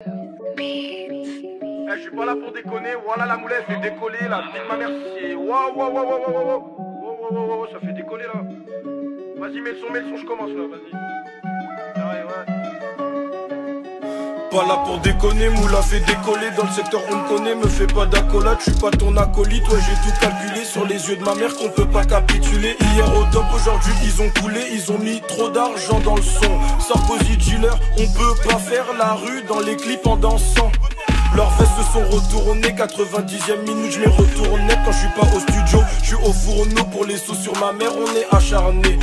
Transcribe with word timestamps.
Eh, 0.00 1.08
je 1.96 2.00
suis 2.02 2.10
pas 2.10 2.24
là 2.24 2.36
pour 2.36 2.52
déconner, 2.52 2.94
voilà 3.04 3.26
la 3.26 3.36
moulette 3.36 3.64
fait 3.64 3.80
décoller 3.80 4.28
la 4.28 4.42
vie 4.42 4.52
de 4.52 4.68
ma 4.68 4.76
mère, 4.76 4.90
c'est 5.18 5.34
waouh 5.34 5.74
waouh 5.74 5.92
waouh 5.92 6.06
waouh 6.06 6.20
waouh 6.20 6.44
waouh 7.02 7.32
waouh 7.32 7.48
waouh 7.48 7.66
ça 7.72 7.80
fait 7.80 7.92
décoller 7.92 8.24
là. 8.26 8.42
Vas-y 9.38 9.60
mets 9.60 9.72
le 9.72 9.76
son, 9.78 9.90
mets 9.90 10.00
le 10.00 10.10
son, 10.10 10.16
je 10.16 10.26
commence 10.26 10.50
là, 10.50 10.66
vas-y. 10.66 10.92
Ouais, 11.98 12.22
ouais. 12.22 12.87
Pas 14.58 14.66
là 14.66 14.82
pour 14.84 14.98
déconner, 14.98 15.50
moula 15.50 15.80
fait 15.82 16.00
décoller 16.00 16.50
Dans 16.56 16.64
le 16.64 16.72
secteur 16.72 17.00
on 17.08 17.14
me 17.14 17.28
connaît, 17.28 17.54
me 17.54 17.68
fais 17.68 17.86
pas 17.86 18.06
d'accolade 18.06 18.58
Je 18.58 18.72
suis 18.72 18.80
pas 18.80 18.90
ton 18.90 19.16
acolyte, 19.16 19.62
ouais 19.68 19.78
j'ai 19.78 20.10
tout 20.10 20.18
calculé 20.20 20.64
Sur 20.64 20.84
les 20.84 20.96
yeux 21.08 21.14
de 21.14 21.22
ma 21.22 21.36
mère 21.36 21.54
qu'on 21.54 21.68
peut 21.68 21.86
pas 21.86 22.04
capituler. 22.04 22.76
Hier 22.92 23.06
au 23.16 23.22
top, 23.32 23.44
aujourd'hui 23.54 23.92
ils 24.02 24.20
ont 24.20 24.30
coulé 24.40 24.60
Ils 24.72 24.90
ont 24.90 24.98
mis 24.98 25.20
trop 25.28 25.48
d'argent 25.48 26.00
dans 26.00 26.16
le 26.16 26.22
son 26.22 26.58
Sarkozy 26.80 27.36
dealer, 27.36 27.78
on 27.98 28.06
peut 28.18 28.48
pas 28.48 28.58
faire 28.58 28.86
la 28.98 29.12
rue 29.12 29.44
Dans 29.48 29.60
les 29.60 29.76
clips 29.76 30.04
en 30.08 30.16
dansant. 30.16 30.72
Leurs 31.36 31.50
vestes 31.50 31.92
sont 31.92 32.04
retournées, 32.10 32.74
90ème 32.74 33.62
minute, 33.62 33.92
je 33.92 34.00
m'ai 34.00 34.06
retourné 34.06 34.74
quand 34.84 34.90
je 34.90 34.98
suis 34.98 35.08
pas 35.08 35.26
au 35.36 35.40
studio. 35.40 35.84
Au 36.28 36.32
fourneau 36.34 36.84
pour 36.92 37.06
les 37.06 37.16
sous 37.16 37.34
sur 37.34 37.58
ma 37.58 37.72
mère, 37.72 37.92
on 37.96 38.14
est 38.14 38.26
acharné. 38.36 38.98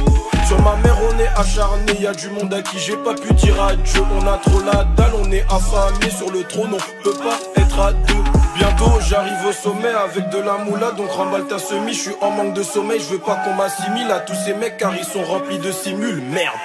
Sur 0.48 0.62
ma 0.62 0.76
mère, 0.76 0.96
on 1.10 1.20
est 1.20 1.28
acharné. 1.36 1.94
Y 2.00 2.06
a 2.06 2.14
du 2.14 2.30
monde 2.30 2.54
à 2.54 2.62
qui 2.62 2.78
j'ai 2.78 2.96
pas 2.98 3.16
pu 3.16 3.34
dire 3.34 3.60
adieu. 3.64 4.04
On 4.22 4.28
a 4.28 4.38
trop 4.38 4.60
la 4.60 4.84
dalle, 4.96 5.14
on 5.20 5.32
est 5.32 5.44
affamé 5.50 6.12
sur 6.16 6.30
le 6.30 6.44
trône, 6.44 6.70
on 6.76 7.04
peut 7.04 7.18
pas 7.18 7.40
être 7.60 7.80
à 7.80 7.94
deux. 7.94 8.24
Bientôt 8.56 9.00
j'arrive 9.10 9.44
au 9.50 9.52
sommet 9.52 9.90
avec 9.90 10.30
de 10.30 10.38
la 10.38 10.60
moula 10.60 10.92
donc 10.92 11.10
remballe 11.10 11.48
ta 11.48 11.58
semi, 11.58 11.94
je 11.94 12.00
suis 12.00 12.16
en 12.22 12.30
manque 12.30 12.54
de 12.54 12.64
sommeil, 12.64 13.00
je 13.00 13.16
veux 13.16 13.20
pas 13.20 13.36
qu'on 13.44 13.56
m'assimile 13.56 14.12
à 14.12 14.20
tous 14.20 14.36
ces 14.46 14.54
mecs 14.54 14.78
car 14.78 14.96
ils 14.96 15.04
sont 15.04 15.24
remplis 15.24 15.60
de 15.60 15.72
simules, 15.72 16.22
merde 16.22 16.56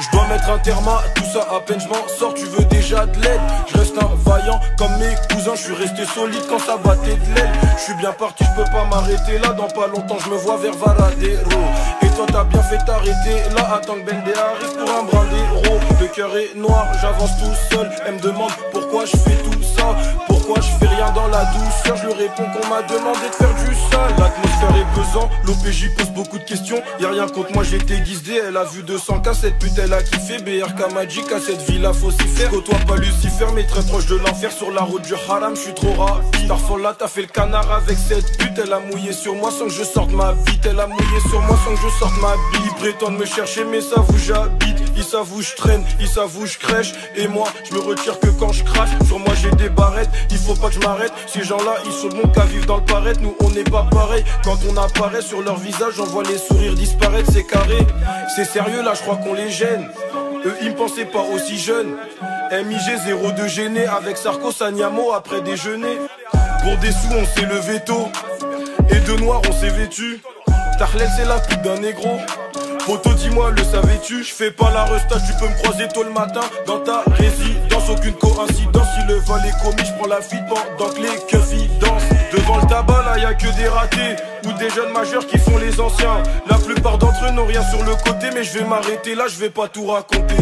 je 0.00 0.10
dois 0.10 0.26
mettre 0.26 0.50
un 0.50 0.58
terme 0.58 0.88
à 0.88 1.02
tout 1.14 1.24
ça, 1.32 1.46
à 1.54 1.60
peine 1.60 1.80
je 1.80 1.88
m'en 1.88 2.06
sors, 2.18 2.34
tu 2.34 2.44
veux 2.44 2.64
déjà 2.64 3.06
de 3.06 3.20
l'aide. 3.20 3.40
Je 3.72 3.78
reste 3.78 3.94
un 3.98 4.10
vaillant 4.28 4.60
comme 4.78 4.92
mes 4.98 5.14
cousins, 5.34 5.54
je 5.54 5.62
suis 5.62 5.74
resté 5.74 6.04
solide 6.06 6.42
quand 6.48 6.58
ça 6.58 6.76
battait 6.76 7.16
de 7.16 7.34
l'aile. 7.34 7.52
Je 7.76 7.82
suis 7.82 7.94
bien 7.94 8.12
parti, 8.12 8.44
je 8.44 8.62
peux 8.62 8.70
pas 8.70 8.84
m'arrêter 8.84 9.38
là, 9.38 9.52
dans 9.52 9.68
pas 9.68 9.86
longtemps 9.88 10.18
je 10.24 10.30
me 10.30 10.36
vois 10.36 10.56
vers 10.56 10.74
Varadero. 10.74 11.60
Et 12.02 12.08
toi 12.08 12.26
t'as 12.30 12.44
bien 12.44 12.62
fait 12.62 12.78
t'arrêter 12.84 13.36
là, 13.56 13.74
attends 13.74 13.94
que 13.94 14.10
Bendé 14.10 14.32
arrive 14.34 14.76
pour 14.78 14.90
un 14.90 15.02
brin. 15.04 15.18
Le 16.00 16.06
cœur 16.06 16.30
est 16.36 16.54
noir, 16.54 16.86
j'avance 17.00 17.30
tout 17.38 17.74
seul, 17.74 17.90
elle 18.06 18.14
me 18.14 18.20
demande 18.20 18.52
pourquoi 18.72 19.04
je 19.04 19.16
fais 19.16 19.36
tout 19.42 19.62
ça. 19.62 19.96
Pourquoi 20.28 20.56
je 20.60 20.70
fais 20.78 20.94
rien 20.94 20.97
la 21.30 21.44
douceur, 21.44 21.96
je 21.96 22.08
réponds 22.08 22.46
qu'on 22.52 22.68
m'a 22.68 22.82
demandé 22.82 23.28
de 23.30 23.34
faire 23.34 23.54
du 23.54 23.74
sale. 23.74 24.14
L'atmosphère 24.18 24.76
est 24.76 25.00
pesant, 25.00 25.30
l'OPJ 25.44 25.90
pose 25.96 26.10
beaucoup 26.10 26.38
de 26.38 26.44
questions. 26.44 26.82
Y'a 27.00 27.10
rien 27.10 27.26
contre 27.28 27.52
moi, 27.52 27.64
j'ai 27.64 27.78
déguisé, 27.78 28.40
elle 28.48 28.56
a 28.56 28.64
vu 28.64 28.82
200 28.82 29.20
k 29.20 29.28
cette 29.34 29.58
pute 29.58 29.78
elle 29.78 29.92
a 29.92 30.02
kiffé. 30.02 30.38
BRK 30.38 30.92
Magic 30.94 31.30
à 31.32 31.40
cette 31.40 31.62
villa 31.70 31.92
faut 31.92 32.10
s'y 32.10 32.26
faire. 32.26 32.50
Côtoie 32.50 32.78
pas 32.86 32.96
Lucifer 32.96 33.46
mais 33.54 33.64
très 33.64 33.82
proche 33.82 34.06
de 34.06 34.16
l'enfer. 34.16 34.50
Sur 34.52 34.70
la 34.70 34.82
route 34.82 35.02
du 35.02 35.14
haram 35.14 35.54
je 35.54 35.60
suis 35.60 35.74
trop 35.74 35.92
rapide 35.92 36.48
Parfois 36.48 36.78
là 36.80 36.94
t'as 36.98 37.08
fait 37.08 37.22
le 37.22 37.28
canard 37.28 37.70
avec 37.70 37.96
cette 37.96 38.36
pute. 38.38 38.58
Elle 38.62 38.72
a 38.72 38.80
mouillé 38.80 39.12
sur 39.12 39.34
moi 39.34 39.50
sans 39.50 39.66
que 39.66 39.72
je 39.72 39.84
sorte 39.84 40.10
ma 40.12 40.32
bite. 40.32 40.66
Elle 40.66 40.80
a 40.80 40.86
mouillé 40.86 41.20
sur 41.28 41.40
moi 41.42 41.56
sans 41.64 41.74
que 41.74 41.80
je 41.80 41.98
sorte 41.98 42.20
ma 42.20 42.34
bite. 42.52 42.74
Prétendent 42.76 43.18
me 43.18 43.26
chercher 43.26 43.64
mais 43.64 43.80
ça 43.80 44.00
vous 44.00 44.18
j'habite. 44.18 44.78
Ils 44.96 45.04
savent 45.04 45.32
où 45.32 45.42
je 45.42 45.54
traîne, 45.54 45.84
ils 46.00 46.08
savent 46.08 46.36
où 46.36 46.46
je 46.46 46.58
crèche. 46.58 46.92
Et 47.16 47.28
moi 47.28 47.46
je 47.68 47.74
me 47.74 47.80
retire 47.80 48.18
que 48.18 48.28
quand 48.28 48.52
je 48.52 48.64
crache. 48.64 48.90
Sur 49.06 49.18
moi 49.18 49.34
j'ai 49.40 49.50
des 49.52 49.68
barrettes, 49.68 50.10
il 50.30 50.38
faut 50.38 50.54
pas 50.54 50.68
que 50.68 50.74
je 50.74 50.80
m'arrête 50.80 51.12
Ces 51.26 51.44
gens 51.44 51.58
là 51.58 51.74
ils 51.84 51.92
sont 51.92 52.08
bons 52.08 52.28
qu'à 52.28 52.44
vivre 52.44 52.66
dans 52.66 52.76
le 52.76 52.84
paraître 52.84 53.20
Nous 53.20 53.36
on 53.40 53.50
n'est 53.50 53.64
pas 53.64 53.86
pareil. 53.90 54.24
Quand 54.44 54.58
on 54.70 54.76
apparaît 54.76 55.22
sur 55.22 55.42
leur 55.42 55.56
visage 55.56 56.00
on 56.00 56.04
voit 56.04 56.22
les 56.24 56.38
sourires 56.38 56.74
disparaître. 56.74 57.30
C'est 57.32 57.44
carré, 57.44 57.78
c'est 58.34 58.44
sérieux 58.44 58.82
là 58.82 58.94
je 58.94 59.02
crois 59.02 59.16
qu'on 59.16 59.34
les 59.34 59.50
gêne. 59.50 59.88
Eux 60.44 60.56
ils 60.62 60.70
me 60.70 60.76
pensaient 60.76 61.04
pas 61.04 61.22
aussi 61.34 61.58
jeunes. 61.58 61.96
MIG 62.50 63.36
02 63.36 63.48
gêné 63.48 63.86
avec 63.86 64.16
Sarko 64.16 64.52
Sanyamo 64.52 65.12
après 65.12 65.40
déjeuner. 65.40 65.98
Pour 66.62 66.76
des 66.78 66.92
sous 66.92 67.12
on 67.12 67.24
s'est 67.24 67.46
levé 67.46 67.80
tôt. 67.80 68.08
Et 68.90 69.00
de 69.00 69.20
noir 69.20 69.42
on 69.48 69.52
s'est 69.52 69.70
vêtu. 69.70 70.22
Tarlel 70.78 71.08
c'est 71.16 71.26
la 71.26 71.38
pute 71.40 71.62
d'un 71.62 71.78
négro. 71.78 72.18
Poto 72.86 73.12
dis-moi 73.14 73.50
le 73.50 73.62
savais-tu? 73.64 74.24
Je 74.24 74.32
fais 74.32 74.50
pas 74.50 74.70
la 74.72 74.84
restage 74.84 75.20
tu 75.26 75.34
peux 75.38 75.48
me 75.48 75.62
croiser 75.62 75.88
tôt 75.88 76.04
le 76.04 76.10
matin. 76.10 76.40
Dans 76.66 76.78
ta 76.78 77.02
résidence 77.10 77.90
aucune 77.90 78.14
coïncidence 78.14 78.77
le 79.08 79.14
vol 79.14 79.40
commis 79.62 79.84
je 79.84 79.92
prends 79.94 80.06
la 80.06 80.20
fuite 80.20 80.44
pendant 80.48 80.92
que 80.92 81.00
les 81.00 81.16
keufs 81.26 81.78
dansent 81.80 82.02
Devant 82.32 82.58
le 82.58 82.66
tabac 82.66 83.02
là 83.04 83.18
y 83.18 83.24
a 83.24 83.34
que 83.34 83.56
des 83.56 83.68
ratés. 83.68 84.16
Ou 84.44 84.52
des 84.58 84.70
jeunes 84.70 84.92
majeurs 84.92 85.26
qui 85.26 85.38
font 85.38 85.56
les 85.58 85.80
anciens. 85.80 86.22
La 86.48 86.56
plupart 86.56 86.98
d'entre 86.98 87.24
eux 87.26 87.32
n'ont 87.32 87.46
rien 87.46 87.62
sur 87.70 87.82
le 87.82 87.94
côté 88.04 88.28
Mais 88.34 88.44
je 88.44 88.58
vais 88.58 88.64
m'arrêter 88.64 89.14
là 89.14 89.24
je 89.28 89.38
vais 89.38 89.50
pas 89.50 89.68
tout 89.68 89.86
raconter 89.86 90.36